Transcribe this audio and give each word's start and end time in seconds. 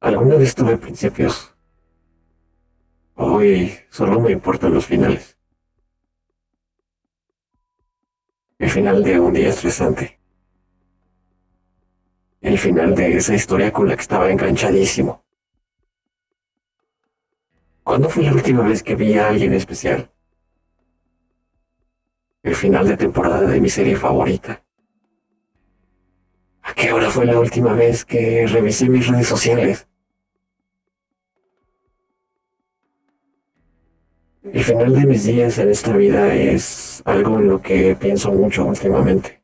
Alguna 0.00 0.36
vez 0.36 0.54
tuve 0.54 0.78
principios. 0.78 1.54
Hoy 3.16 3.78
solo 3.90 4.18
me 4.18 4.32
importan 4.32 4.72
los 4.72 4.86
finales. 4.86 5.36
El 8.58 8.70
final 8.70 9.04
de 9.04 9.20
un 9.20 9.34
día 9.34 9.50
estresante. 9.50 10.18
El 12.40 12.58
final 12.58 12.94
de 12.94 13.18
esa 13.18 13.34
historia 13.34 13.70
con 13.74 13.88
la 13.88 13.94
que 13.94 14.00
estaba 14.00 14.30
enganchadísimo. 14.30 15.22
¿Cuándo 17.84 18.08
fue 18.08 18.22
la 18.22 18.32
última 18.32 18.62
vez 18.62 18.82
que 18.82 18.94
vi 18.94 19.18
a 19.18 19.28
alguien 19.28 19.52
especial? 19.52 20.10
El 22.42 22.54
final 22.54 22.88
de 22.88 22.96
temporada 22.96 23.42
de 23.42 23.60
mi 23.60 23.68
serie 23.68 23.96
favorita. 23.96 24.64
¿A 26.62 26.72
qué 26.72 26.90
hora 26.90 27.10
fue 27.10 27.26
la 27.26 27.38
última 27.38 27.74
vez 27.74 28.06
que 28.06 28.46
revisé 28.46 28.88
mis 28.88 29.06
redes 29.06 29.28
sociales? 29.28 29.89
El 34.42 34.64
final 34.64 34.94
de 34.94 35.04
mis 35.04 35.24
días 35.24 35.58
en 35.58 35.68
esta 35.68 35.94
vida 35.94 36.34
es 36.34 37.02
algo 37.04 37.38
en 37.38 37.48
lo 37.48 37.60
que 37.60 37.94
pienso 37.94 38.32
mucho 38.32 38.64
últimamente. 38.64 39.42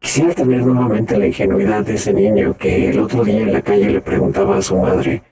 Quisiera 0.00 0.34
tener 0.34 0.66
nuevamente 0.66 1.16
la 1.16 1.28
ingenuidad 1.28 1.84
de 1.84 1.94
ese 1.94 2.12
niño 2.12 2.56
que 2.56 2.90
el 2.90 2.98
otro 2.98 3.24
día 3.24 3.42
en 3.42 3.52
la 3.52 3.62
calle 3.62 3.88
le 3.88 4.00
preguntaba 4.00 4.56
a 4.56 4.62
su 4.62 4.76
madre, 4.78 5.22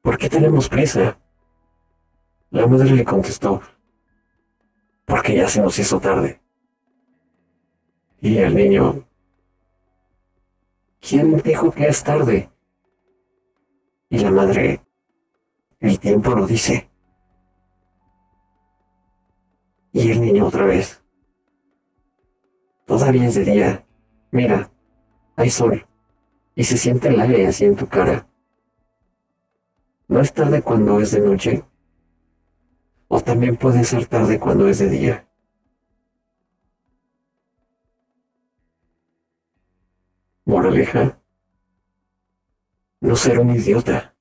¿por 0.00 0.16
qué 0.16 0.30
tenemos 0.30 0.66
prisa? 0.66 1.18
La 2.50 2.66
madre 2.66 2.92
le 2.92 3.04
contestó, 3.04 3.60
porque 5.04 5.36
ya 5.36 5.46
se 5.46 5.60
nos 5.60 5.78
hizo 5.78 6.00
tarde. 6.00 6.40
Y 8.22 8.38
el 8.38 8.54
niño, 8.54 9.06
¿quién 11.00 11.36
dijo 11.42 11.70
que 11.70 11.86
es 11.86 12.02
tarde? 12.02 12.48
Y 14.16 14.20
la 14.20 14.30
madre, 14.30 14.80
el 15.78 16.00
tiempo 16.00 16.30
lo 16.34 16.46
dice. 16.46 16.88
Y 19.92 20.10
el 20.10 20.22
niño 20.22 20.46
otra 20.46 20.64
vez. 20.64 21.04
Todavía 22.86 23.26
es 23.26 23.34
de 23.34 23.44
día. 23.44 23.86
Mira, 24.30 24.70
hay 25.36 25.50
sol. 25.50 25.86
Y 26.54 26.64
se 26.64 26.78
siente 26.78 27.08
el 27.08 27.20
aire 27.20 27.46
así 27.46 27.66
en 27.66 27.76
tu 27.76 27.88
cara. 27.88 28.26
¿No 30.08 30.20
es 30.20 30.32
tarde 30.32 30.62
cuando 30.62 30.98
es 30.98 31.10
de 31.10 31.20
noche? 31.20 31.64
O 33.08 33.20
también 33.20 33.58
puede 33.58 33.84
ser 33.84 34.06
tarde 34.06 34.40
cuando 34.40 34.66
es 34.66 34.78
de 34.78 34.88
día. 34.88 35.28
Moraleja. 40.46 41.20
No 43.00 43.16
ser 43.16 43.38
un 43.38 43.54
idiota. 43.54 44.15